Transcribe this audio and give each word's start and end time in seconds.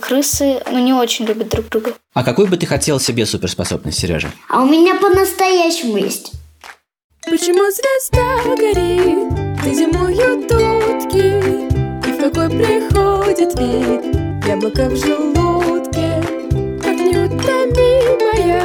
Крысы, 0.00 0.60
ну, 0.70 0.78
не 0.78 0.92
очень 0.92 1.24
любят 1.24 1.48
друг 1.48 1.68
друга. 1.68 1.92
А 2.14 2.24
какую 2.24 2.48
бы 2.48 2.56
ты 2.56 2.66
хотел 2.66 2.98
себе 2.98 3.26
суперспособность, 3.26 3.98
Сережа? 3.98 4.30
А 4.48 4.62
у 4.62 4.66
меня 4.66 4.96
по-настоящему 4.96 5.98
есть. 5.98 6.32
Почему 7.24 7.70
звезда 7.70 8.42
горит, 8.56 9.28
где 9.60 9.74
зимуют 9.74 10.50
утки 10.50 11.28
И 12.08 12.12
в 12.12 12.18
какой 12.18 12.48
приходит 12.48 13.58
вид 13.58 14.46
яблоко 14.46 14.88
в 14.88 14.96
желудке 14.96 16.22
Как 16.82 16.96
неутомимая 16.96 18.62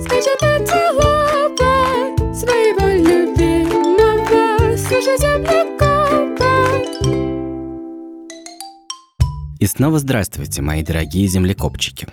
скачет 0.00 0.42
антилопа 0.42 1.74
Своего 2.32 2.86
любимого 2.96 4.76
слушай 4.78 5.18
землекопа 5.18 5.85
И 9.66 9.68
снова 9.68 9.98
здравствуйте, 9.98 10.62
мои 10.62 10.84
дорогие 10.84 11.26
землекопчики. 11.26 12.06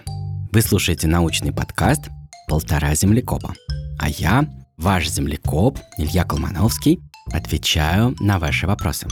Вы 0.51 0.63
слушаете 0.63 1.05
научный 1.05 1.53
подкаст 1.53 2.09
«Полтора 2.47 2.95
землекопа». 2.95 3.53
А 3.99 4.09
я, 4.09 4.49
ваш 4.75 5.07
землекоп 5.07 5.77
Илья 5.99 6.23
Колмановский, 6.23 6.99
отвечаю 7.31 8.15
на 8.19 8.39
ваши 8.39 8.65
вопросы. 8.65 9.05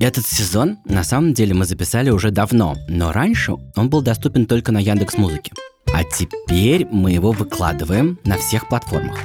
Этот 0.00 0.26
сезон 0.26 0.78
на 0.86 1.04
самом 1.04 1.34
деле 1.34 1.54
мы 1.54 1.66
записали 1.66 2.10
уже 2.10 2.32
давно, 2.32 2.74
но 2.88 3.12
раньше 3.12 3.52
он 3.76 3.88
был 3.88 4.02
доступен 4.02 4.46
только 4.46 4.72
на 4.72 4.78
Яндекс 4.78 5.18
Музыке. 5.18 5.52
А 5.94 6.02
теперь 6.02 6.84
мы 6.90 7.12
его 7.12 7.30
выкладываем 7.30 8.18
на 8.24 8.38
всех 8.38 8.68
платформах. 8.68 9.20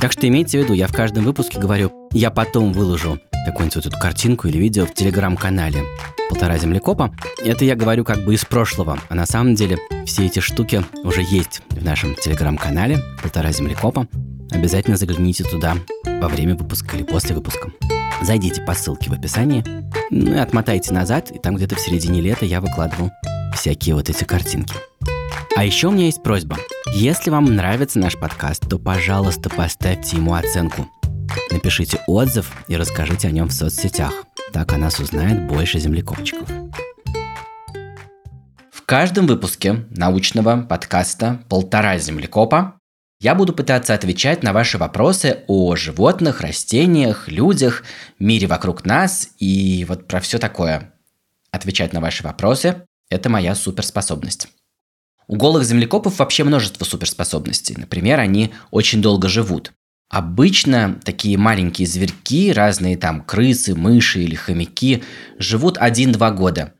Так 0.00 0.10
что 0.10 0.26
имейте 0.26 0.58
в 0.58 0.64
виду, 0.64 0.72
я 0.72 0.88
в 0.88 0.92
каждом 0.92 1.22
выпуске 1.22 1.60
говорю, 1.60 1.92
я 2.10 2.32
потом 2.32 2.72
выложу 2.72 3.20
какую-нибудь 3.46 3.76
вот 3.76 3.86
эту 3.86 3.98
картинку 3.98 4.48
или 4.48 4.58
видео 4.58 4.86
в 4.86 4.94
телеграм-канале 4.94 5.82
полтора 6.28 6.58
землекопа. 6.58 7.14
Это 7.44 7.64
я 7.64 7.76
говорю 7.76 8.04
как 8.04 8.24
бы 8.24 8.34
из 8.34 8.44
прошлого, 8.44 8.98
а 9.08 9.14
на 9.14 9.26
самом 9.26 9.54
деле 9.54 9.78
все 10.06 10.26
эти 10.26 10.40
штуки 10.40 10.84
уже 11.04 11.22
есть 11.22 11.62
в 11.70 11.84
нашем 11.84 12.14
телеграм-канале 12.14 12.98
полтора 13.22 13.52
землекопа. 13.52 14.06
Обязательно 14.50 14.96
загляните 14.96 15.44
туда 15.44 15.76
во 16.04 16.28
время 16.28 16.56
выпуска 16.56 16.96
или 16.96 17.02
после 17.02 17.34
выпуска. 17.34 17.70
Зайдите 18.22 18.62
по 18.62 18.74
ссылке 18.74 19.10
в 19.10 19.14
описании, 19.14 19.64
ну 20.10 20.34
и 20.34 20.38
отмотайте 20.38 20.92
назад, 20.92 21.30
и 21.30 21.38
там 21.38 21.56
где-то 21.56 21.74
в 21.74 21.80
середине 21.80 22.20
лета 22.20 22.44
я 22.44 22.60
выкладывал 22.60 23.10
всякие 23.54 23.94
вот 23.94 24.08
эти 24.08 24.24
картинки. 24.24 24.74
А 25.56 25.64
еще 25.64 25.88
у 25.88 25.90
меня 25.90 26.06
есть 26.06 26.22
просьба. 26.22 26.58
Если 26.94 27.30
вам 27.30 27.44
нравится 27.56 27.98
наш 27.98 28.18
подкаст, 28.18 28.68
то, 28.68 28.78
пожалуйста, 28.78 29.50
поставьте 29.50 30.16
ему 30.16 30.34
оценку. 30.34 30.88
Напишите 31.52 32.00
отзыв 32.06 32.50
и 32.66 32.76
расскажите 32.76 33.28
о 33.28 33.30
нем 33.30 33.48
в 33.48 33.52
соцсетях. 33.52 34.14
Так 34.54 34.72
о 34.72 34.78
нас 34.78 34.98
узнает 34.98 35.46
больше 35.46 35.78
землекопчиков. 35.78 36.48
В 38.70 38.82
каждом 38.86 39.26
выпуске 39.26 39.84
научного 39.90 40.62
подкаста 40.62 41.42
«Полтора 41.50 41.98
землекопа» 41.98 42.78
я 43.20 43.34
буду 43.34 43.52
пытаться 43.52 43.92
отвечать 43.92 44.42
на 44.42 44.54
ваши 44.54 44.78
вопросы 44.78 45.44
о 45.46 45.76
животных, 45.76 46.40
растениях, 46.40 47.28
людях, 47.28 47.84
мире 48.18 48.46
вокруг 48.46 48.86
нас 48.86 49.28
и 49.38 49.84
вот 49.86 50.08
про 50.08 50.20
все 50.20 50.38
такое. 50.38 50.94
Отвечать 51.50 51.92
на 51.92 52.00
ваши 52.00 52.22
вопросы– 52.22 52.86
это 53.10 53.28
моя 53.28 53.54
суперспособность. 53.54 54.48
У 55.28 55.36
голых 55.36 55.64
землекопов 55.64 56.18
вообще 56.18 56.44
множество 56.44 56.86
суперспособностей. 56.86 57.74
Например, 57.76 58.20
они 58.20 58.54
очень 58.70 59.02
долго 59.02 59.28
живут. 59.28 59.72
Обычно 60.12 61.00
такие 61.02 61.38
маленькие 61.38 61.88
зверьки, 61.88 62.52
разные 62.52 62.98
там 62.98 63.22
крысы, 63.22 63.74
мыши 63.74 64.20
или 64.22 64.34
хомяки, 64.34 65.02
живут 65.38 65.78
1-2 65.78 66.34
года. 66.34 66.74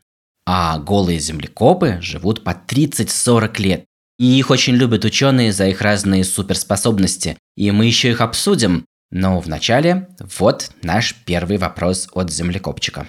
А 0.45 0.77
голые 0.77 1.17
землекопы 1.17 1.97
живут 1.99 2.43
по 2.43 2.51
30-40 2.51 3.61
лет. 3.61 3.85
И 4.19 4.37
их 4.37 4.51
очень 4.51 4.75
любят 4.75 5.03
ученые 5.03 5.51
за 5.51 5.65
их 5.65 5.81
разные 5.81 6.23
суперспособности. 6.23 7.35
И 7.57 7.71
мы 7.71 7.87
еще 7.87 8.11
их 8.11 8.21
обсудим. 8.21 8.85
Но 9.09 9.39
вначале 9.39 10.09
вот 10.37 10.69
наш 10.83 11.15
первый 11.25 11.57
вопрос 11.57 12.07
от 12.13 12.31
землекопчика. 12.31 13.07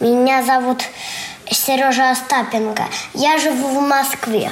Меня 0.00 0.44
зовут 0.44 0.78
Сережа 1.48 2.10
Остапенко. 2.10 2.88
Я 3.14 3.38
живу 3.38 3.78
в 3.78 3.88
Москве. 3.88 4.50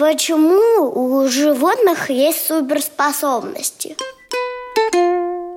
Почему 0.00 0.90
у 0.94 1.28
животных 1.28 2.08
есть 2.08 2.46
суперспособности? 2.46 3.96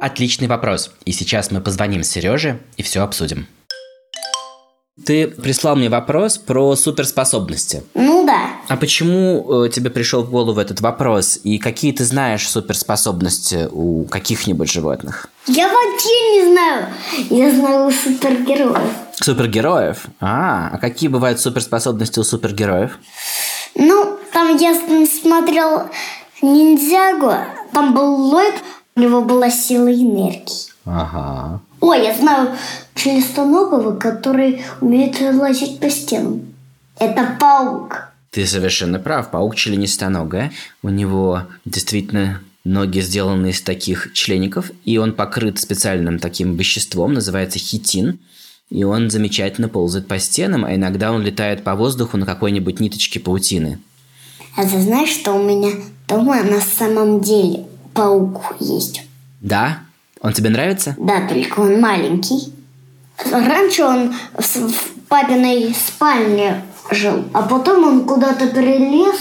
Отличный 0.02 0.50
вопрос. 0.50 0.92
И 1.06 1.14
сейчас 1.14 1.50
мы 1.50 1.62
позвоним 1.62 2.04
Сереже 2.04 2.59
и 2.76 2.84
все 2.84 3.04
обсудим. 3.04 3.48
Ты 5.06 5.30
прислал 5.30 5.78
мне 5.78 5.88
вопрос 5.88 6.38
про 6.38 6.76
суперспособности. 6.76 7.84
Ну 7.94 8.26
да. 8.26 8.50
А 8.68 8.76
почему 8.76 9.64
э, 9.64 9.70
тебе 9.70 9.90
пришел 9.90 10.24
в 10.24 10.30
голову 10.30 10.60
этот 10.60 10.81
вопрос? 10.81 11.40
И 11.46 11.58
какие 11.58 11.94
ты 11.94 12.04
знаешь 12.04 12.46
суперспособности 12.46 13.70
у 13.72 14.04
каких-нибудь 14.04 14.70
животных? 14.70 15.30
Я 15.48 15.70
вообще 15.70 16.31
не 16.34 16.52
знаю. 16.52 16.88
Я 17.30 17.50
знаю 17.50 17.92
супергероев. 17.92 18.92
Супергероев? 19.14 20.04
А, 20.20 20.70
а 20.74 20.78
какие 20.80 21.08
бывают 21.08 21.40
суперспособности 21.40 22.20
у 22.20 22.24
супергероев? 22.25 23.00
Ну, 23.75 24.12
там 24.44 24.58
я 24.58 24.76
смотрел 25.06 25.90
ниндзягу, 26.42 27.34
там 27.72 27.94
был 27.94 28.16
Ллойд, 28.16 28.56
у 28.96 29.00
него 29.00 29.22
была 29.22 29.50
сила 29.50 29.88
энергии. 29.88 30.70
Ага. 30.86 31.62
Ой, 31.80 32.04
я 32.04 32.14
знаю 32.14 32.50
членистоногого, 32.96 33.96
который 33.98 34.64
умеет 34.81 35.20
лазить 35.22 35.80
по 35.80 35.90
стенам. 35.90 36.42
Это 37.00 37.38
паук. 37.40 38.09
Ты 38.31 38.46
совершенно 38.46 39.00
прав. 39.00 39.31
Паук 39.31 39.56
членистоногая. 39.56 40.52
У 40.81 40.90
него 40.90 41.44
действительно 41.66 42.42
ноги 42.66 43.00
сделаны 43.00 43.52
из 43.52 43.62
таких 43.62 44.12
члеников, 44.14 44.72
и 44.84 44.98
он 44.98 45.14
покрыт 45.14 45.60
специальным 45.60 46.20
таким 46.20 46.56
веществом, 46.56 47.14
называется 47.14 47.60
хитин. 47.60 48.20
И 48.70 48.84
он 48.84 49.10
замечательно 49.10 49.70
ползает 49.70 50.08
по 50.08 50.20
стенам, 50.20 50.66
а 50.66 50.74
иногда 50.75 51.12
он 51.12 51.22
летает 51.22 51.64
по 51.64 51.75
воздуху 51.75 52.18
на 52.18 52.25
какой-нибудь 52.25 52.80
ниточке 52.80 53.20
паутины. 53.20 53.80
А 54.56 54.64
ты 54.64 54.80
знаешь, 54.80 55.09
что 55.09 55.34
у 55.34 55.44
меня 55.44 55.72
дома 56.08 56.44
на 56.44 56.62
самом 56.62 57.22
деле 57.22 57.66
паук 57.94 58.56
есть? 58.59 59.02
Да? 59.41 59.80
Он 60.22 60.31
тебе 60.34 60.50
нравится? 60.50 60.96
Да, 61.00 61.28
только 61.28 61.59
он 61.59 61.81
маленький. 61.81 62.53
Раньше 63.31 63.84
он 63.84 64.13
в, 64.38 64.44
в 64.44 64.90
папиной 65.08 65.74
спальне 65.75 66.63
жил, 66.92 67.25
а 67.34 67.42
потом 67.44 67.84
он 67.84 68.06
куда-то 68.06 68.47
перелез 68.47 69.16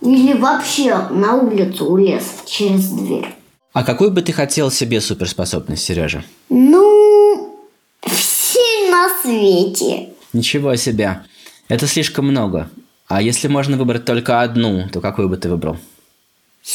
или 0.00 0.32
вообще 0.34 0.96
на 1.10 1.34
улицу 1.34 1.86
улез 1.86 2.24
через 2.46 2.88
дверь. 2.88 3.34
А 3.72 3.84
какую 3.84 4.10
бы 4.10 4.20
ты 4.20 4.32
хотел 4.32 4.70
себе 4.70 5.00
суперспособность, 5.00 5.84
Сережа? 5.84 6.24
Ну, 6.50 7.58
все 8.02 8.90
на 8.90 9.08
свете. 9.22 10.10
Ничего 10.32 10.76
себе. 10.76 11.22
Это 11.68 11.86
слишком 11.86 12.26
много. 12.26 12.68
А 13.14 13.20
если 13.20 13.46
можно 13.46 13.76
выбрать 13.76 14.06
только 14.06 14.40
одну, 14.40 14.88
то 14.90 15.02
какую 15.02 15.28
бы 15.28 15.36
ты 15.36 15.50
выбрал? 15.50 15.76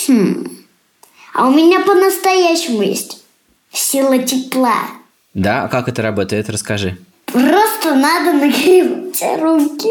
Хм. 0.07 0.47
А 1.33 1.47
у 1.47 1.51
меня 1.51 1.79
по-настоящему 1.79 2.83
есть 2.83 3.23
сила 3.71 4.19
тепла. 4.19 4.75
Да? 5.33 5.63
А 5.63 5.67
как 5.67 5.89
это 5.89 6.03
работает? 6.03 6.47
Расскажи. 6.51 6.95
Просто 7.25 7.95
надо 7.95 8.33
нагревать 8.33 9.41
руки. 9.41 9.89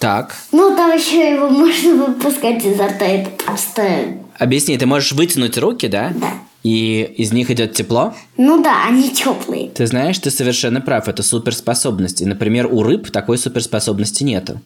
Так. 0.00 0.34
Ну, 0.50 0.74
там 0.74 0.90
еще 0.90 1.34
его 1.34 1.50
можно 1.50 2.06
выпускать 2.06 2.64
изо 2.64 2.88
рта. 2.88 3.04
Это 3.04 3.30
просто... 3.44 4.16
Объясни, 4.40 4.76
ты 4.76 4.86
можешь 4.86 5.12
вытянуть 5.12 5.56
руки, 5.56 5.86
да? 5.86 6.12
Да. 6.16 6.32
И 6.64 7.14
из 7.16 7.32
них 7.32 7.48
идет 7.52 7.74
тепло? 7.74 8.12
Ну 8.36 8.60
да, 8.60 8.86
они 8.88 9.10
теплые. 9.10 9.70
Ты 9.70 9.86
знаешь, 9.86 10.18
ты 10.18 10.32
совершенно 10.32 10.80
прав, 10.80 11.06
это 11.06 11.22
суперспособность. 11.22 12.22
И, 12.22 12.26
например, 12.26 12.66
у 12.66 12.82
рыб 12.82 13.12
такой 13.12 13.38
суперспособности 13.38 14.24
нету. 14.24 14.60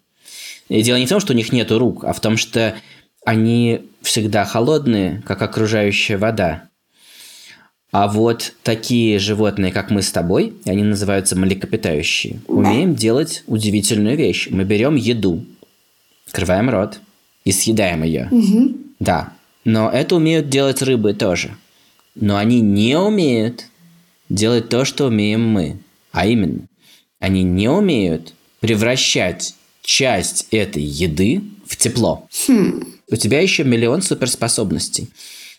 И 0.71 0.83
дело 0.83 0.97
не 0.99 1.07
в 1.07 1.09
том, 1.09 1.19
что 1.19 1.33
у 1.33 1.37
них 1.37 1.53
нету 1.53 1.79
рук, 1.79 2.05
а 2.05 2.13
в 2.13 2.21
том, 2.21 2.37
что 2.37 2.77
они 3.27 3.83
всегда 4.03 4.45
холодные, 4.45 5.21
как 5.27 5.43
окружающая 5.43 6.17
вода. 6.17 6.69
А 7.91 8.07
вот 8.07 8.55
такие 8.63 9.19
животные, 9.19 9.73
как 9.73 9.91
мы 9.91 10.01
с 10.01 10.13
тобой, 10.13 10.55
они 10.65 10.85
называются 10.85 11.37
млекопитающие, 11.37 12.41
умеем 12.47 12.95
делать 12.95 13.43
удивительную 13.49 14.17
вещь. 14.17 14.47
Мы 14.49 14.63
берем 14.63 14.95
еду, 14.95 15.45
открываем 16.29 16.71
рот 16.71 17.01
и 17.45 17.51
съедаем 17.51 18.05
ее. 18.05 18.29
Угу. 18.31 18.77
Да, 19.01 19.33
но 19.65 19.91
это 19.91 20.15
умеют 20.15 20.49
делать 20.49 20.83
рыбы 20.83 21.15
тоже. 21.15 21.51
Но 22.15 22.37
они 22.37 22.61
не 22.61 22.97
умеют 22.97 23.67
делать 24.29 24.69
то, 24.69 24.85
что 24.85 25.07
умеем 25.07 25.49
мы. 25.49 25.81
А 26.13 26.29
именно, 26.29 26.69
они 27.19 27.43
не 27.43 27.69
умеют 27.69 28.35
превращать 28.61 29.57
часть 29.91 30.47
этой 30.53 30.85
еды 30.85 31.43
в 31.67 31.77
тепло. 31.77 32.29
Хм. 32.47 32.85
У 33.11 33.17
тебя 33.17 33.41
еще 33.41 33.65
миллион 33.65 34.03
суперспособностей. 34.03 35.09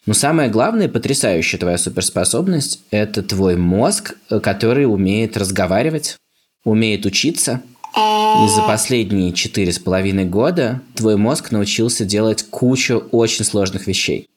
Но 0.05 0.13
самое 0.13 0.49
главное, 0.49 0.87
потрясающая 0.87 1.59
твоя 1.59 1.77
суперспособность– 1.77 2.79
это 2.91 3.23
твой 3.23 3.57
мозг, 3.57 4.15
который 4.41 4.85
умеет 4.85 5.35
разговаривать, 5.35 6.15
умеет 6.63 7.05
учиться, 7.05 7.61
и 7.93 8.47
за 8.47 8.61
последние 8.65 9.33
четыре 9.33 9.73
с 9.73 9.79
половиной 9.79 10.23
года 10.23 10.81
твой 10.95 11.17
мозг 11.17 11.51
научился 11.51 12.05
делать 12.05 12.43
кучу 12.43 13.03
очень 13.11 13.43
сложных 13.43 13.85
вещей. 13.85 14.29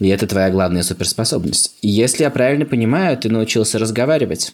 И 0.00 0.08
это 0.08 0.26
твоя 0.26 0.50
главная 0.50 0.82
суперспособность. 0.82 1.76
И 1.82 1.88
если 1.88 2.24
я 2.24 2.30
правильно 2.30 2.66
понимаю, 2.66 3.16
ты 3.16 3.28
научился 3.28 3.78
разговаривать. 3.78 4.52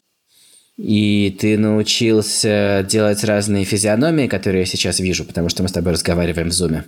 И 0.77 1.35
ты 1.41 1.57
научился 1.57 2.85
делать 2.89 3.25
разные 3.25 3.65
физиономии, 3.65 4.27
которые 4.27 4.61
я 4.61 4.67
сейчас 4.67 5.01
вижу, 5.01 5.25
потому 5.25 5.49
что 5.49 5.63
мы 5.63 5.69
с 5.69 5.73
тобой 5.73 5.93
разговариваем 5.93 6.51
в 6.51 6.53
зуме. 6.53 6.85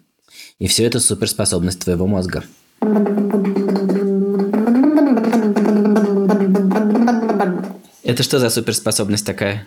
И 0.58 0.66
все 0.66 0.84
это 0.84 1.00
суперспособность 1.00 1.80
твоего 1.80 2.06
мозга. 2.06 2.44
Это 8.02 8.22
что 8.22 8.38
за 8.38 8.50
суперспособность 8.50 9.24
такая? 9.24 9.66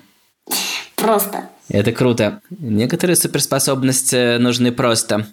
Просто. 0.95 1.49
Это 1.69 1.91
круто. 1.91 2.41
Некоторые 2.49 3.15
суперспособности 3.15 4.37
нужны 4.37 4.71
просто. 4.71 5.27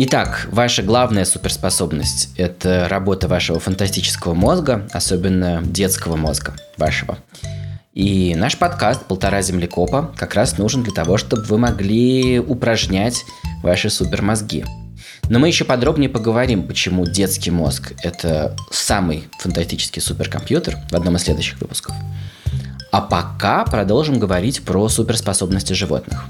Итак, 0.00 0.46
ваша 0.52 0.84
главная 0.84 1.24
суперспособность– 1.24 2.28
это 2.36 2.86
работа 2.88 3.26
вашего 3.26 3.58
фантастического 3.58 4.32
мозга, 4.32 4.88
особенно 4.92 5.60
детского 5.60 6.14
мозга 6.14 6.54
вашего. 6.76 7.18
И 7.94 8.36
наш 8.36 8.56
подкаст 8.56 9.06
«Полтора 9.06 9.42
землекопа» 9.42 10.14
как 10.16 10.34
раз 10.34 10.56
нужен 10.56 10.84
для 10.84 10.92
того, 10.92 11.18
чтобы 11.18 11.42
вы 11.42 11.58
могли 11.58 12.38
упражнять 12.38 13.24
ваши 13.60 13.90
супермозги. 13.90 14.64
Но 15.30 15.40
мы 15.40 15.48
еще 15.48 15.64
подробнее 15.64 16.08
поговорим, 16.08 16.68
почему 16.68 17.04
детский 17.04 17.50
мозг– 17.50 17.92
это 18.04 18.56
самый 18.70 19.24
фантастический 19.40 20.00
суперкомпьютер 20.00 20.76
в 20.92 20.94
одном 20.94 21.16
из 21.16 21.22
следующих 21.22 21.60
выпусков. 21.60 21.96
А 22.92 23.00
пока 23.00 23.64
продолжим 23.64 24.20
говорить 24.20 24.62
про 24.62 24.88
суперспособности 24.88 25.72
животных. 25.72 26.26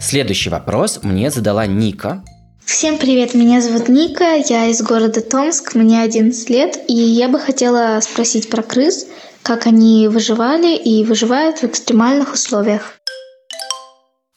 Следующий 0.00 0.48
вопрос 0.48 1.00
мне 1.02 1.30
задала 1.30 1.66
Ника, 1.66 2.22
Всем 2.64 2.96
привет, 2.98 3.34
меня 3.34 3.60
зовут 3.60 3.88
Ника, 3.88 4.36
я 4.48 4.66
из 4.66 4.80
города 4.82 5.20
Томск, 5.20 5.74
мне 5.74 6.02
11 6.02 6.48
лет, 6.48 6.78
и 6.88 6.94
я 6.94 7.28
бы 7.28 7.38
хотела 7.38 8.00
спросить 8.00 8.48
про 8.48 8.62
крыс, 8.62 9.06
как 9.42 9.66
они 9.66 10.08
выживали 10.08 10.76
и 10.76 11.04
выживают 11.04 11.58
в 11.58 11.64
экстремальных 11.64 12.32
условиях. 12.32 12.98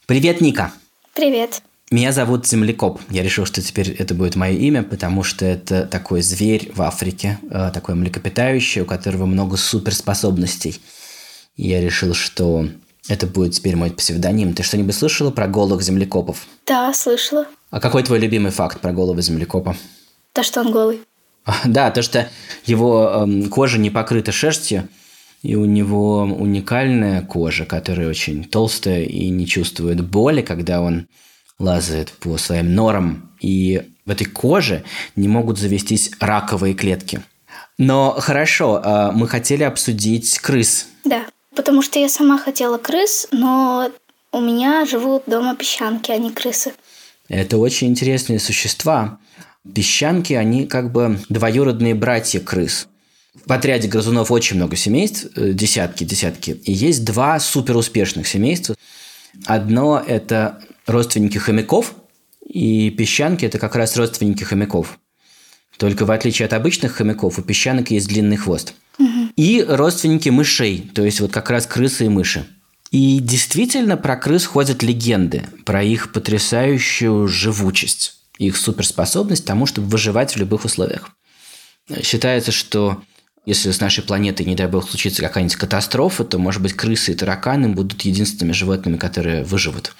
Привет, 0.06 0.40
Ника! 0.40 0.72
Привет. 1.14 1.62
Меня 1.90 2.12
зовут 2.12 2.46
Землекоп. 2.46 3.00
Я 3.10 3.22
решил, 3.22 3.46
что 3.46 3.62
теперь 3.62 3.90
это 3.90 4.12
будет 4.12 4.34
мое 4.34 4.54
имя, 4.54 4.82
потому 4.82 5.22
что 5.22 5.44
это 5.44 5.86
такой 5.86 6.20
зверь 6.20 6.72
в 6.74 6.82
Африке, 6.82 7.38
э, 7.48 7.70
такой 7.72 7.94
млекопитающий, 7.94 8.82
у 8.82 8.86
которого 8.86 9.26
много 9.26 9.56
суперспособностей. 9.56 10.80
И 11.56 11.68
я 11.68 11.80
решил, 11.80 12.12
что 12.12 12.66
это 13.08 13.28
будет 13.28 13.54
теперь 13.54 13.76
мой 13.76 13.90
псевдоним. 13.90 14.52
Ты 14.52 14.64
что-нибудь 14.64 14.96
слышала 14.96 15.30
про 15.30 15.46
голых 15.46 15.82
землекопов? 15.82 16.46
Да, 16.66 16.92
слышала. 16.92 17.46
А 17.70 17.80
какой 17.80 18.02
твой 18.02 18.18
любимый 18.18 18.52
факт 18.52 18.80
про 18.80 18.92
голого 18.92 19.20
землекопа? 19.20 19.76
То, 20.32 20.42
что 20.42 20.60
он 20.60 20.72
голый. 20.72 21.00
Да, 21.64 21.90
то, 21.90 22.02
что 22.02 22.28
его 22.64 23.22
эм, 23.22 23.48
кожа 23.48 23.78
не 23.78 23.90
покрыта 23.90 24.32
шерстью, 24.32 24.88
и 25.42 25.54
у 25.54 25.64
него 25.64 26.22
уникальная 26.22 27.22
кожа, 27.22 27.64
которая 27.64 28.08
очень 28.08 28.44
толстая 28.44 29.04
и 29.04 29.28
не 29.28 29.46
чувствует 29.46 30.04
боли, 30.04 30.42
когда 30.42 30.80
он 30.80 31.06
лазает 31.58 32.10
по 32.10 32.36
своим 32.36 32.74
норам. 32.74 33.30
И 33.40 33.82
в 34.04 34.10
этой 34.10 34.24
коже 34.24 34.82
не 35.14 35.28
могут 35.28 35.58
завестись 35.58 36.10
раковые 36.20 36.74
клетки. 36.74 37.22
Но 37.78 38.16
хорошо, 38.18 38.80
э, 38.82 39.10
мы 39.12 39.28
хотели 39.28 39.62
обсудить 39.62 40.38
крыс. 40.38 40.88
Да, 41.04 41.26
потому 41.54 41.82
что 41.82 41.98
я 41.98 42.08
сама 42.08 42.38
хотела 42.38 42.78
крыс, 42.78 43.28
но 43.30 43.90
у 44.32 44.40
меня 44.40 44.84
живут 44.86 45.24
дома 45.26 45.54
песчанки, 45.54 46.10
а 46.10 46.18
не 46.18 46.30
крысы. 46.30 46.72
Это 47.28 47.58
очень 47.58 47.88
интересные 47.88 48.38
существа. 48.38 49.18
Песчанки, 49.74 50.32
они 50.32 50.66
как 50.66 50.92
бы 50.92 51.18
двоюродные 51.28 51.94
братья 51.94 52.40
крыс. 52.40 52.88
В 53.44 53.52
отряде 53.52 53.88
грызунов 53.88 54.30
очень 54.30 54.56
много 54.56 54.76
семейств, 54.76 55.26
э, 55.36 55.52
десятки, 55.52 56.04
десятки. 56.04 56.52
И 56.64 56.72
есть 56.72 57.04
два 57.04 57.38
суперуспешных 57.38 58.26
семейства. 58.26 58.76
Одно– 59.44 60.02
это 60.06 60.60
родственники 60.86 61.38
хомяков, 61.38 61.94
и 62.48 62.90
песчанки– 62.90 63.44
это 63.46 63.58
как 63.58 63.76
раз 63.76 63.96
родственники 63.96 64.44
хомяков. 64.44 64.98
Только 65.76 66.06
в 66.06 66.10
отличие 66.10 66.46
от 66.46 66.54
обычных 66.54 66.92
хомяков, 66.92 67.38
у 67.38 67.42
песчанок 67.42 67.90
есть 67.90 68.08
длинный 68.08 68.36
хвост. 68.36 68.74
И 69.36 69.64
родственники 69.68 70.30
мышей, 70.30 70.90
то 70.94 71.04
есть 71.04 71.20
вот 71.20 71.30
как 71.30 71.50
раз 71.50 71.66
крысы 71.66 72.06
и 72.06 72.08
мыши. 72.08 72.46
И 72.90 73.18
действительно 73.20 73.96
про 73.96 74.16
крыс 74.16 74.46
ходят 74.46 74.82
легенды, 74.82 75.44
про 75.64 75.82
их 75.82 76.12
потрясающую 76.12 77.26
живучесть, 77.26 78.20
их 78.38 78.56
суперспособность 78.56 79.44
к 79.44 79.46
тому, 79.46 79.66
чтобы 79.66 79.88
выживать 79.88 80.34
в 80.34 80.36
любых 80.36 80.64
условиях. 80.64 81.10
Считается, 82.02 82.52
что 82.52 83.02
если 83.44 83.70
с 83.70 83.80
нашей 83.80 84.02
планетой, 84.02 84.44
не 84.44 84.56
дай 84.56 84.66
бог, 84.66 84.88
случится 84.88 85.22
какая-нибудь 85.22 85.56
катастрофа, 85.56 86.24
то, 86.24 86.38
может 86.38 86.60
быть, 86.62 86.74
крысы 86.74 87.12
и 87.12 87.14
тараканы 87.14 87.68
будут 87.68 88.02
единственными 88.02 88.52
животными, 88.52 88.96
которые 88.96 89.44
выживут. 89.44 89.94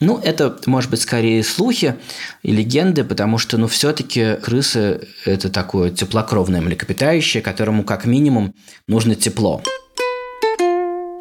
Ну, 0.00 0.18
это, 0.18 0.58
может 0.66 0.90
быть, 0.90 1.02
скорее 1.02 1.44
слухи 1.44 1.96
и 2.42 2.52
легенды, 2.52 3.04
потому 3.04 3.38
что, 3.38 3.58
ну, 3.58 3.68
все-таки 3.68 4.36
крысы– 4.42 5.06
это 5.24 5.50
такое 5.50 5.90
теплокровное 5.90 6.60
млекопитающее, 6.60 7.42
которому, 7.42 7.84
как 7.84 8.06
минимум, 8.06 8.54
нужно 8.88 9.14
тепло. 9.14 9.62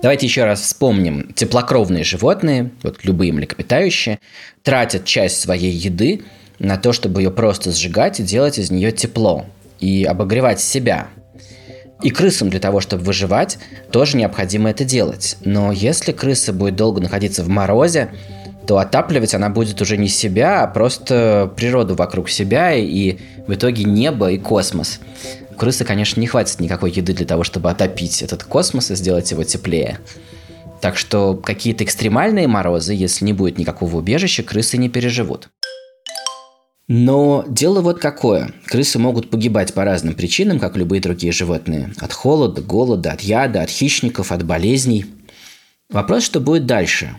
Давайте 0.04 0.26
еще 0.26 0.44
раз 0.44 0.60
вспомним. 0.60 1.32
Теплокровные 1.34 2.04
животные, 2.04 2.72
вот 2.84 3.00
любые 3.04 3.32
млекопитающие, 3.32 4.20
тратят 4.62 5.06
часть 5.06 5.40
своей 5.40 5.72
еды 5.72 6.24
на 6.60 6.76
то, 6.76 6.92
чтобы 6.92 7.22
ее 7.22 7.32
просто 7.32 7.72
сжигать 7.72 8.20
и 8.20 8.24
делать 8.24 8.60
из 8.60 8.70
нее 8.70 8.92
тепло 8.92 9.46
и 9.80 10.04
обогревать 10.04 10.60
себя. 10.60 11.08
И 12.02 12.10
крысам 12.10 12.50
для 12.50 12.60
того, 12.60 12.82
чтобы 12.82 13.06
выживать, 13.06 13.58
тоже 13.94 14.18
необходимо 14.18 14.70
это 14.70 14.84
делать. 14.84 15.38
Но 15.46 15.72
если 15.72 16.12
крыса 16.12 16.52
будет 16.52 16.76
долго 16.76 17.00
находиться 17.00 17.42
в 17.42 17.48
морозе, 17.48 18.10
то 18.68 18.80
отапливать 18.80 19.34
она 19.34 19.50
будет 19.50 19.82
уже 19.82 19.96
не 19.96 20.10
себя, 20.10 20.64
а 20.64 20.68
просто 20.68 21.50
природу 21.56 21.96
вокруг 21.96 22.30
себя 22.30 22.74
и 22.74 23.20
в 23.48 23.54
итоге 23.54 23.86
небо 23.86 24.32
и 24.32 24.38
космос. 24.38 25.00
У 25.54 25.56
крысы, 25.56 25.86
конечно, 25.86 26.20
не 26.20 26.26
хватит 26.26 26.60
никакой 26.60 26.92
еды 26.92 27.14
для 27.14 27.28
того, 27.28 27.44
чтобы 27.44 27.70
отопить 27.70 28.24
этот 28.24 28.44
космос 28.44 28.90
и 28.90 28.96
сделать 28.96 29.30
его 29.30 29.44
теплее. 29.44 30.00
Так 30.82 30.98
что 30.98 31.36
какие-то 31.36 31.84
экстремальные 31.84 32.48
морозы, 32.48 32.94
если 32.96 33.24
не 33.24 33.34
будет 33.34 33.60
никакого 33.60 33.98
убежища, 33.98 34.42
крысы 34.42 34.78
не 34.78 34.90
переживут. 34.90 35.50
Но 36.88 37.46
дело 37.48 37.82
вот 37.82 38.00
какое. 38.00 38.52
Крысы 38.66 38.98
могут 38.98 39.30
погибать 39.30 39.76
по 39.76 39.86
разным 39.86 40.16
причинам, 40.16 40.60
как 40.60 40.76
любые 40.76 41.02
другие 41.02 41.32
животные. 41.32 41.94
От 41.98 42.14
холода, 42.14 42.62
голода, 42.62 43.12
от 43.12 43.22
яда, 43.22 43.62
от 43.62 43.70
хищников, 43.70 44.32
от 44.32 44.44
болезней. 44.44 45.06
Вопрос, 45.88 46.24
что 46.24 46.40
будет 46.40 46.66
дальше. 46.66 47.16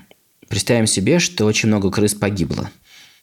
Представим 0.49 0.89
себе, 0.89 1.21
что 1.21 1.45
очень 1.45 1.69
много 1.69 1.93
крыс 1.93 2.15
погибло. 2.15 2.69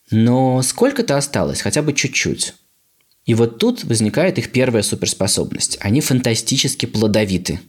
Но 0.09 0.61
сколько-то 0.61 1.17
осталось, 1.17 1.61
хотя 1.61 1.81
бы 1.81 1.91
чуть-чуть. 1.91 2.55
И 3.25 3.33
вот 3.33 3.59
тут 3.59 3.83
возникает 3.83 4.37
их 4.37 4.51
первая 4.51 4.83
суперспособность. 4.83 5.77
Они 5.81 6.01
фантастически 6.01 6.85
плодовиты. 6.85 7.59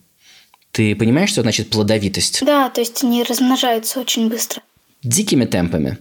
Ты 0.70 0.96
понимаешь, 0.96 1.30
что 1.30 1.42
значит 1.42 1.68
плодовитость? 1.70 2.42
Да, 2.44 2.70
то 2.70 2.80
есть 2.80 3.04
они 3.04 3.22
размножаются 3.22 4.00
очень 4.00 4.30
быстро. 4.30 4.62
Дикими 5.02 5.44
темпами. 5.44 5.98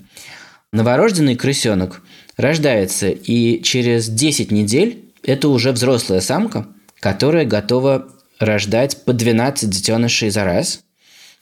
Новорожденный 0.72 1.36
крысенок 1.36 2.02
рождается, 2.38 3.10
и 3.10 3.62
через 3.62 4.08
10 4.08 4.52
недель 4.52 5.04
это 5.24 5.50
уже 5.50 5.74
взрослая 5.74 6.22
самка, 6.22 6.68
которая 7.02 7.44
готова 7.44 8.08
рождать 8.40 9.04
по 9.04 9.12
12 9.12 9.70
детенышей 9.70 10.30
за 10.30 10.46
раз. 10.46 10.80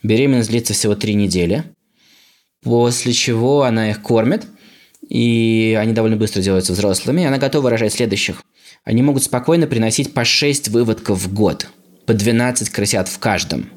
Беременность 0.01 0.49
длится 0.49 0.73
всего 0.73 0.95
3 0.95 1.13
недели. 1.13 1.63
После 2.63 3.13
чего 3.13 3.63
она 3.63 3.91
их 3.91 4.01
кормит– 4.01 4.47
и 5.09 5.75
они 5.79 5.93
довольно 5.93 6.17
быстро 6.17 6.41
делаются 6.41 6.73
взрослыми, 6.73 7.25
она 7.25 7.39
готова 7.39 7.71
рожать 7.71 7.93
следующих. 7.93 8.43
Они 8.83 9.01
могут 9.01 9.23
спокойно 9.23 9.67
приносить 9.67 10.13
по 10.13 10.23
6 10.23 10.69
выводков 10.69 11.19
в 11.19 11.33
год, 11.33 11.67
по 12.05 12.13
12 12.13 12.69
крысят 12.69 13.09
в 13.09 13.17
каждом. 13.17 13.69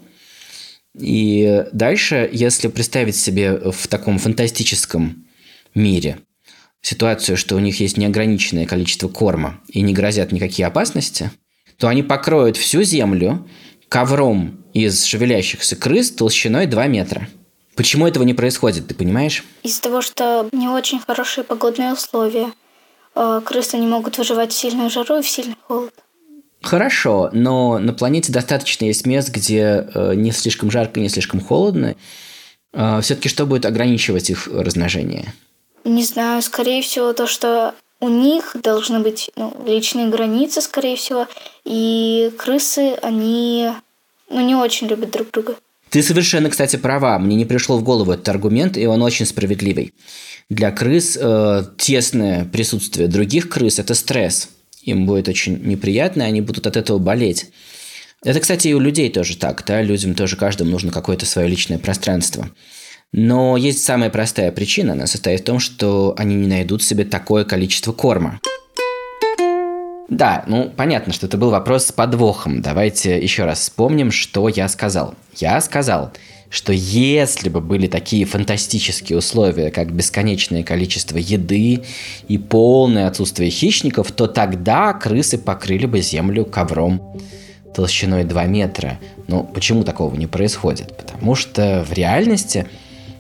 И 0.95 1.65
дальше, 1.73 2.29
если 2.31 2.69
представить 2.69 3.17
себе 3.17 3.71
в 3.71 3.89
таком 3.89 4.19
фантастическом 4.19 5.27
мире 5.75 6.19
ситуацию, 6.83 7.39
что 7.39 7.57
у 7.57 7.61
них 7.61 7.81
есть 7.81 7.97
неограниченное 7.97 8.67
количество 8.67 9.09
корма 9.09 9.61
и 9.69 9.81
не 9.81 9.95
грозят 9.95 10.33
никакие 10.33 10.67
опасности, 10.67 11.31
то 11.79 11.89
они 11.89 12.03
покроют 12.03 12.59
всю 12.59 12.83
землю 12.83 13.49
ковром 13.89 14.65
из 14.75 15.05
шевелящихся 15.05 15.77
крыс 15.77 16.11
толщиной 16.11 16.67
2 16.67 16.87
метра– 16.89 17.27
Почему 17.75 18.07
этого 18.07 18.25
не 18.25 18.35
происходит, 18.35 18.89
ты 18.89 18.95
понимаешь? 18.95 19.45
Из-за 19.63 19.81
того, 19.81 20.03
что 20.03 20.49
не 20.53 20.69
очень 20.69 21.01
хорошие 21.01 21.45
погодные 21.45 21.93
условия. 21.93 22.53
Э, 23.15 23.41
крысы 23.45 23.79
не 23.79 23.87
могут 23.87 24.19
выживать 24.19 24.53
в 24.53 24.57
сильную 24.57 24.91
жару 24.91 25.19
и 25.19 25.23
в 25.23 25.29
сильный 25.29 25.57
холод. 25.67 25.95
Хорошо, 26.63 27.31
но 27.33 27.79
на 27.79 27.93
планете 27.93 28.33
достаточно 28.33 28.85
есть 28.85 29.07
мест, 29.07 29.31
где 29.31 29.89
э, 29.95 30.15
не 30.15 30.33
слишком 30.33 30.71
жарко, 30.71 31.01
не 31.01 31.09
слишком 31.09 31.41
холодно. 31.41 31.97
Э, 32.73 33.01
все-таки 33.03 33.29
что 33.29 33.47
будет 33.47 33.67
ограничивать 33.67 34.31
их 34.31 34.47
размножение? 34.47 35.33
Не 35.85 36.05
знаю, 36.05 36.43
скорее 36.43 36.83
всего, 36.83 37.13
то, 37.13 37.27
что 37.27 37.75
у 38.01 38.09
них 38.09 38.57
должны 38.63 39.01
быть 39.01 39.31
ну, 39.37 39.57
личные 39.67 40.09
границы, 40.09 40.61
скорее 40.61 40.97
всего, 40.97 41.27
и 41.65 42.33
крысы, 42.37 42.95
они 43.03 43.71
ну, 44.31 44.41
не 44.41 44.55
очень 44.55 44.87
любят 44.87 45.11
друг 45.11 45.31
друга. 45.31 45.57
Ты 45.93 46.03
совершенно, 46.03 46.49
кстати, 46.49 46.77
права. 46.77 47.19
Мне 47.19 47.37
не 47.37 47.45
пришло 47.45 47.77
в 47.77 47.83
голову 47.83 48.13
этот 48.13 48.27
аргумент, 48.31 48.79
и 48.79 48.87
он 48.87 49.03
очень 49.03 49.27
справедливый. 49.27 49.93
Для 50.49 50.71
крыс 50.71 51.19
э, 51.21 51.65
тесное 51.77 52.47
присутствие 52.47 53.09
других 53.09 53.51
крыс– 53.51 53.79
это 53.79 53.93
стресс. 53.93 54.49
Им 54.85 55.05
будет 55.05 55.29
очень 55.29 55.63
неприятно, 55.63 56.23
и 56.23 56.27
они 56.27 56.41
будут 56.41 56.67
от 56.67 56.79
этого 56.79 56.97
болеть. 56.99 57.51
Это, 58.25 58.41
кстати, 58.41 58.69
и 58.69 58.73
у 58.73 58.81
людей 58.81 59.11
тоже 59.11 59.37
так, 59.37 59.65
да, 59.67 59.83
людям 59.83 60.15
тоже 60.15 60.37
каждому 60.37 60.71
нужно 60.71 60.91
какое-то 60.91 61.27
свое 61.27 61.47
личное 61.47 61.79
пространство. 61.79 62.49
Но 63.13 63.59
есть 63.59 63.85
самая 63.85 64.09
простая 64.09 64.51
причина, 64.51 64.95
она 64.95 65.07
состоит 65.07 65.41
в 65.41 65.45
том, 65.45 65.59
что 65.59 66.15
они 66.17 66.35
не 66.37 66.47
найдут 66.47 66.83
себе 66.83 67.05
такое 67.05 67.45
количество 67.45 67.93
корма. 67.93 68.41
Да, 70.13 70.45
ну 70.47 70.69
понятно, 70.69 71.15
что 71.15 71.27
это 71.27 71.39
был 71.39 71.49
вопрос 71.49 71.87
с 71.87 71.93
подвохом. 71.93 72.61
Давайте 72.61 73.19
еще 73.19 73.47
раз 73.47 73.61
вспомним, 73.61 74.11
что 74.11 74.47
я 74.51 74.69
сказал. 74.69 75.15
Я 75.39 75.59
сказал, 75.63 76.13
что 76.51 76.75
если 76.75 77.49
бы 77.49 77.63
были 77.63 77.87
такие 77.87 78.27
фантастические 78.27 79.17
условия, 79.17 79.71
как 79.71 79.91
бесконечное 79.91 80.65
количество 80.65 81.17
еды 81.17 81.85
и 82.29 82.37
полное 82.37 83.09
отсутствие 83.09 83.49
хищников, 83.49 84.13
то 84.13 84.27
тогда 84.27 84.93
крысы 84.93 85.39
покрыли 85.39 85.87
бы 85.87 86.03
землю 86.03 86.45
ковром 86.45 87.19
толщиной 87.75 88.25
2 88.25 88.45
метра. 88.45 89.01
Но 89.29 89.45
почему 89.45 89.83
такого 89.83 90.15
не 90.15 90.27
происходит? 90.27 90.95
Потому 90.95 91.35
что 91.35 91.87
в 91.89 91.93
реальности 91.95 92.67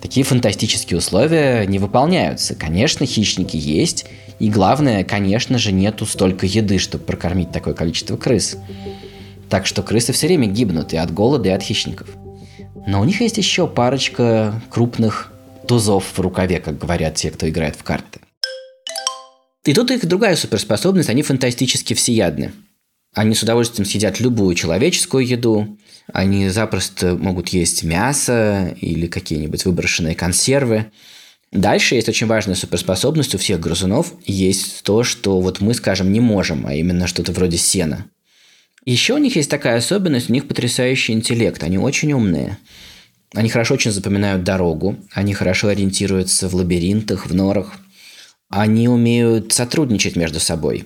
такие 0.03 0.25
фантастические 0.25 0.99
условия 0.99 1.65
не 1.65 1.79
выполняются. 1.79 2.55
Конечно, 2.55 3.07
хищники 3.07 3.57
есть, 3.57 4.05
и 4.41 4.51
главное, 4.51 5.05
конечно 5.05 5.59
же, 5.59 5.71
нету 5.73 6.05
столько 6.05 6.45
еды, 6.45 6.79
чтобы 6.79 7.05
прокормить 7.05 7.53
такое 7.53 7.73
количество 7.73 8.17
крыс. 8.17 8.59
Так 9.49 9.65
что 9.65 9.83
крысы 9.83 10.13
все 10.13 10.27
время 10.27 10.49
гибнут 10.49 10.93
и 10.93 10.97
от 10.97 11.15
голода, 11.15 11.49
и 11.49 11.53
от 11.53 11.63
хищников. 11.63 12.09
Но 12.87 13.01
у 13.01 13.05
них 13.05 13.21
есть 13.21 13.39
еще 13.39 13.69
парочка 13.69 14.61
крупных 14.69 15.33
тузов 15.69 16.05
в 16.05 16.19
рукаве, 16.19 16.59
как 16.59 16.79
говорят 16.79 17.15
те, 17.15 17.31
кто 17.31 17.49
играет 17.49 17.77
в 17.77 17.85
карты. 17.85 18.21
И 19.65 19.73
тут 19.73 19.93
их 19.93 20.05
другая 20.07 20.35
суперспособность, 20.35 21.09
они 21.09 21.23
фантастически 21.23 21.95
всеядны. 21.95 22.53
Они 23.15 23.35
с 23.35 23.43
удовольствием 23.43 23.87
съедят 23.87 24.19
любую 24.19 24.57
человеческую 24.57 25.25
еду, 25.25 25.79
они 26.13 26.49
запросто 26.49 27.17
могут 27.17 27.49
есть 27.49 27.83
мясо 27.83 28.75
или 28.81 29.07
какие-нибудь 29.07 29.65
выброшенные 29.65 30.15
консервы. 30.15 30.87
Дальше 31.53 31.95
есть 31.95 32.09
очень 32.09 32.27
важная 32.27 32.55
суперспособность 32.55 33.35
у 33.35 33.39
всех 33.39 33.61
грызунов. 33.61 34.15
Есть 34.25 34.83
то, 34.85 35.05
что 35.05 35.41
вот 35.41 35.61
мы, 35.61 35.75
скажем, 35.75 36.13
не 36.13 36.21
можем, 36.21 36.67
а 36.67 36.75
именно 36.75 37.07
что-то 37.07 37.33
вроде 37.33 37.59
сена. 37.59 38.07
Еще 38.85 39.15
у 39.15 39.19
них 39.19 39.37
есть 39.37 39.51
такая 39.51 39.77
особенность, 39.77 40.29
у 40.29 40.33
них 40.33 40.49
потрясающий 40.49 41.13
интеллект, 41.13 41.63
они 41.63 41.79
очень 41.79 42.13
умные. 42.13 42.59
Они 43.35 43.49
хорошо 43.49 43.75
очень 43.75 43.93
запоминают 43.93 44.45
дорогу, 44.45 44.97
они 45.13 45.35
хорошо 45.35 45.69
ориентируются 45.69 46.49
в 46.49 46.55
лабиринтах, 46.55 47.27
в 47.27 47.35
норах. 47.35 47.75
Они 48.49 48.89
умеют 48.89 49.53
сотрудничать 49.53 50.17
между 50.17 50.41
собой. 50.41 50.85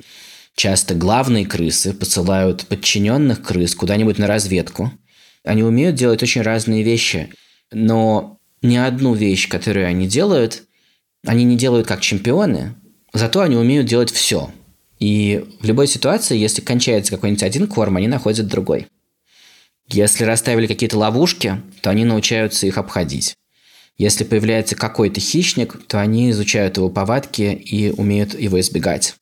Часто 0.54 0.94
главные 0.94 1.44
крысы 1.44 1.92
посылают 1.92 2.66
подчиненных 2.66 3.42
крыс 3.42 3.75
куда-нибудь 3.75 4.18
на 4.18 4.26
разведку. 4.26 4.92
Они 5.46 5.62
умеют 5.62 5.94
делать 5.94 6.22
очень 6.22 6.42
разные 6.42 6.82
вещи, 6.82 7.30
но 7.72 8.38
ни 8.62 8.76
одну 8.76 9.14
вещь, 9.14 9.48
которую 9.48 9.86
они 9.86 10.08
делают, 10.08 10.64
они 11.24 11.44
не 11.44 11.56
делают 11.56 11.86
как 11.86 12.00
чемпионы, 12.00 12.74
зато 13.12 13.40
они 13.40 13.56
умеют 13.56 13.86
делать 13.86 14.10
все. 14.10 14.50
И 14.98 15.44
в 15.60 15.66
любой 15.66 15.86
ситуации, 15.86 16.36
если 16.36 16.62
кончается 16.62 17.12
какой-нибудь 17.12 17.44
один 17.44 17.68
корм, 17.68 17.96
они 17.96 18.08
находят 18.08 18.48
другой. 18.48 18.88
Если 19.88 20.24
расставили 20.24 20.66
какие-то 20.66 20.98
ловушки, 20.98 21.62
то 21.80 21.90
они 21.90 22.04
научаются 22.04 22.66
их 22.66 22.76
обходить. 22.76 23.36
Если 23.98 24.24
появляется 24.24 24.74
какой-то 24.74 25.20
хищник, 25.20 25.80
то 25.86 26.00
они 26.00 26.30
изучают 26.30 26.76
его 26.76 26.90
повадки 26.90 27.42
и 27.42 27.90
умеют 27.90 28.38
его 28.38 28.58
избегать. 28.58 29.14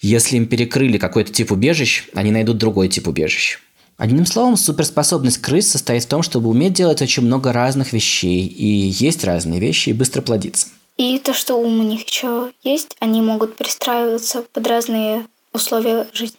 Если 0.00 0.36
им 0.36 0.46
перекрыли 0.46 0.96
какой-то 0.96 1.32
тип 1.32 1.50
убежищ, 1.50 2.04
они 2.14 2.30
найдут 2.30 2.58
другой 2.58 2.88
тип 2.88 3.08
убежищ. 3.08 3.58
Одним 4.00 4.24
словом, 4.24 4.56
суперспособность 4.56 5.42
крыс 5.42 5.70
состоит 5.70 6.04
в 6.04 6.08
том, 6.08 6.22
чтобы 6.22 6.48
уметь 6.48 6.72
делать 6.72 7.02
очень 7.02 7.22
много 7.22 7.52
разных 7.52 7.92
вещей, 7.92 8.46
и 8.46 8.64
есть 8.64 9.24
разные 9.24 9.60
вещи, 9.60 9.90
и 9.90 9.92
быстро 9.92 10.22
плодиться. 10.22 10.68
И 10.96 11.18
то, 11.18 11.34
что 11.34 11.56
ум 11.56 11.80
у 11.80 11.82
них 11.82 12.08
еще 12.08 12.50
есть, 12.62 12.96
они 13.00 13.20
могут 13.20 13.56
перестраиваться 13.56 14.40
под 14.54 14.66
разные 14.66 15.26
условия 15.52 16.06
жизни. 16.14 16.38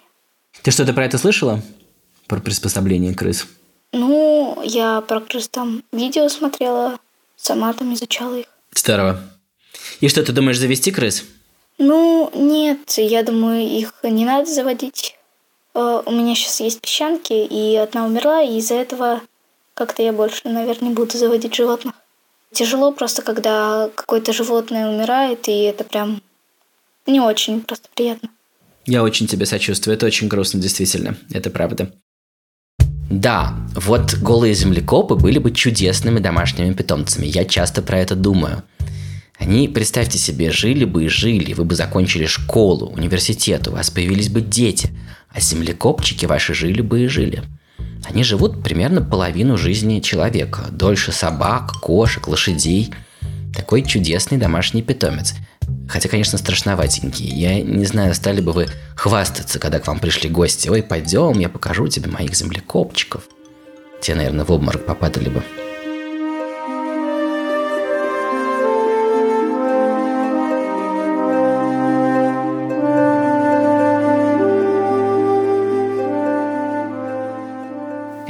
Ты 0.63 0.71
что-то 0.71 0.93
про 0.93 1.05
это 1.05 1.19
слышала? 1.19 1.61
Про 2.25 2.39
приспособление 2.39 3.13
крыс? 3.13 3.45
Ну, 3.91 4.59
я 4.63 5.01
про 5.01 5.21
крыс 5.21 5.47
там 5.47 5.83
видео 5.91 6.29
смотрела, 6.29 6.97
сама 7.35 7.73
там 7.73 7.93
изучала 7.93 8.39
их. 8.39 8.47
Здорово. 8.73 9.21
И 9.99 10.07
что, 10.07 10.23
ты 10.23 10.31
думаешь 10.31 10.57
завести 10.57 10.89
крыс? 10.89 11.25
Ну, 11.77 12.31
нет, 12.33 12.91
я 12.97 13.21
думаю, 13.21 13.67
их 13.67 13.93
не 14.01 14.25
надо 14.25 14.51
заводить. 14.51 15.15
Э, 15.73 16.01
у 16.05 16.11
меня 16.11 16.35
сейчас 16.35 16.59
есть 16.59 16.81
песчанки, 16.81 17.33
и 17.33 17.75
одна 17.75 18.05
умерла, 18.05 18.41
и 18.41 18.57
из-за 18.57 18.75
этого 18.75 19.21
как-то 19.73 20.03
я 20.03 20.13
больше, 20.13 20.41
наверное, 20.47 20.89
не 20.89 20.95
буду 20.95 21.17
заводить 21.17 21.55
животных. 21.55 21.93
Тяжело 22.51 22.91
просто, 22.91 23.21
когда 23.21 23.89
какое-то 23.95 24.33
животное 24.33 24.89
умирает, 24.89 25.47
и 25.47 25.61
это 25.63 25.83
прям 25.83 26.21
не 27.07 27.19
очень 27.19 27.61
просто 27.61 27.87
приятно. 27.95 28.29
Я 28.85 29.03
очень 29.03 29.27
тебе 29.27 29.45
сочувствую, 29.45 29.95
это 29.95 30.05
очень 30.05 30.27
грустно, 30.27 30.59
действительно, 30.59 31.15
это 31.31 31.49
правда. 31.49 31.93
Да, 33.09 33.55
вот 33.75 34.15
голые 34.15 34.53
землекопы 34.53 35.15
были 35.15 35.37
бы 35.37 35.51
чудесными 35.51 36.19
домашними 36.19 36.73
питомцами. 36.73 37.25
Я 37.25 37.45
часто 37.45 37.81
про 37.81 37.99
это 37.99 38.15
думаю. 38.15 38.63
Они, 39.37 39.67
представьте 39.67 40.17
себе, 40.17 40.51
жили 40.51 40.85
бы 40.85 41.05
и 41.05 41.09
жили, 41.09 41.53
вы 41.53 41.65
бы 41.65 41.75
закончили 41.75 42.25
школу, 42.25 42.87
университет, 42.87 43.67
у 43.67 43.71
вас 43.71 43.89
появились 43.89 44.29
бы 44.29 44.41
дети, 44.41 44.91
а 45.33 45.39
землекопчики 45.39 46.25
ваши 46.25 46.53
жили 46.53 46.81
бы 46.81 47.01
и 47.01 47.07
жили. 47.07 47.43
Они 48.03 48.23
живут 48.23 48.63
примерно 48.63 49.01
половину 49.01 49.57
жизни 49.57 49.99
человека, 49.99 50.67
дольше 50.71 51.11
собак, 51.11 51.73
кошек, 51.81 52.27
лошадей. 52.27 52.93
Такой 53.55 53.83
чудесный 53.83 54.37
домашний 54.37 54.81
питомец. 54.81 55.35
Хотя, 55.87 56.09
конечно, 56.09 56.37
страшноватенький. 56.37 57.27
Я 57.27 57.61
не 57.61 57.85
знаю, 57.85 58.13
стали 58.15 58.41
бы 58.41 58.53
вы 58.53 58.67
хвастаться, 58.95 59.59
когда 59.59 59.79
к 59.79 59.87
вам 59.87 59.99
пришли 59.99 60.29
гости. 60.29 60.69
Ой, 60.69 60.81
пойдем, 60.81 61.39
я 61.39 61.49
покажу 61.49 61.87
тебе 61.87 62.09
моих 62.09 62.33
землекопчиков. 62.33 63.23
Те, 64.01 64.15
наверное, 64.15 64.45
в 64.45 64.51
обморок 64.51 64.85
попадали 64.85 65.29
бы. 65.29 65.43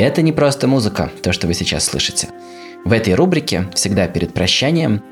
Это 0.01 0.23
не 0.23 0.31
просто 0.31 0.67
музыка, 0.67 1.11
то, 1.21 1.31
что 1.31 1.45
вы 1.45 1.53
сейчас 1.53 1.85
слышите. 1.85 2.29
В 2.83 2.91
этой 2.91 3.13
рубрике, 3.13 3.69
всегда 3.75 4.07
перед 4.07 4.33
прощанием, 4.33 5.03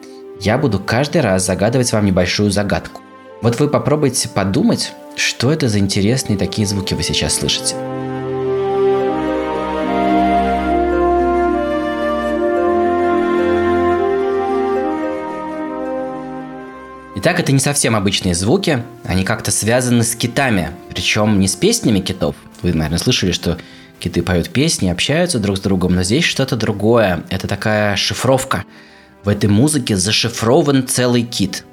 я 0.42 0.58
буду 0.58 0.80
каждый 0.80 1.22
раз 1.22 1.46
загадывать 1.46 1.94
вам 1.94 2.06
небольшую 2.06 2.50
загадку. 2.50 3.00
Вот 3.44 3.60
вы 3.60 3.70
попробуйте 3.70 4.28
подумать, 4.30 4.94
что 5.16 5.54
это 5.54 5.70
за 5.70 5.78
интересные 5.78 6.40
такие 6.40 6.66
звуки 6.66 6.96
вы 6.96 7.04
сейчас 7.04 7.36
слышите. 7.36 7.76
Итак, 17.18 17.40
это 17.40 17.52
не 17.52 17.60
совсем 17.60 17.96
обычные 17.96 18.34
звуки, 18.34 18.84
они 19.04 19.24
как-то 19.24 19.52
связаны 19.52 20.02
с 20.02 20.16
китами, 20.16 20.72
причем 20.90 21.40
не 21.40 21.48
с 21.48 21.56
песнями 21.56 22.00
китов. 22.00 22.36
Вы, 22.64 22.74
наверное, 22.74 22.98
слышали, 22.98 23.32
что 23.34 23.60
Киты 24.00 24.24
поют 24.24 24.50
песни, 24.50 24.90
общаются 24.90 25.40
друг 25.40 25.58
с 25.58 25.60
другом, 25.60 25.96
но 25.96 26.04
здесь 26.04 26.24
что-то 26.24 26.56
другое. 26.56 27.24
Это 27.30 27.48
такая 27.48 27.96
шифровка. 27.98 28.64
В 29.24 29.30
этой 29.30 29.50
музыке 29.50 29.98
зашифрован 29.98 30.88
целый 30.88 31.24
кит. 31.24 31.66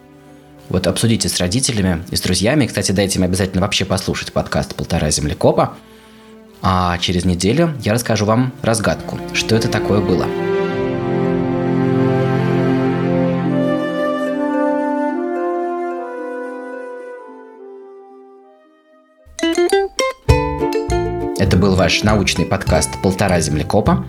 Вот 0.68 0.88
обсудите 0.88 1.28
с 1.28 1.38
родителями 1.38 2.02
и 2.11 2.16
с 2.16 2.21
друзьями. 2.21 2.66
Кстати, 2.66 2.90
дайте 2.90 3.21
им 3.21 3.25
обязательно 3.25 3.62
вообще 3.62 3.85
послушать 3.85 4.33
подкаст 4.33 4.75
«Полтора 4.75 5.11
землекопа». 5.11 5.76
А 6.62 6.99
через 6.99 7.25
неделю 7.25 7.75
я 7.85 7.92
расскажу 7.92 8.25
вам 8.25 8.52
разгадку, 8.62 9.21
что 9.33 9.54
это 9.54 9.68
такое 9.68 10.00
было. 10.00 10.26
Это 21.56 21.64
был 21.64 21.75
ваш 21.75 22.02
научный 22.02 22.44
подкаст 22.44 23.00
«Полтора 23.02 23.40
землекопа». 23.40 24.04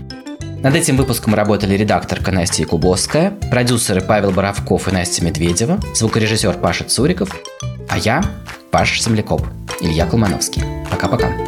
Над 0.62 0.76
этим 0.76 0.98
выпуском 0.98 1.34
работали 1.34 1.78
редакторка 1.78 2.30
Настя 2.34 2.64
Якубовская, 2.64 3.32
продюсеры 3.50 4.02
Павел 4.02 4.32
Боровков 4.32 4.90
и 4.90 4.92
Настя 4.92 5.24
Медведева, 5.24 5.80
звукорежиссер 5.96 6.56
Паша 6.56 6.84
Цуриков, 6.84 7.34
а 7.88 7.98
я, 8.00 8.22
ваш 8.74 9.02
землекоп, 9.02 9.44
Илья 9.80 10.06
Колмановский. 10.08 10.62
Пока-пока. 10.92 11.47